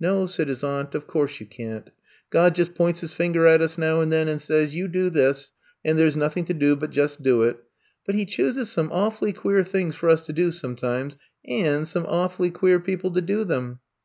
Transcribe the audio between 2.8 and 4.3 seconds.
His fingor at us now and then